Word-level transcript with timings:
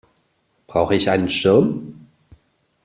Brauche 0.65 0.95
ich 0.95 1.11
einen 1.11 1.29
Schirm? 1.29 1.93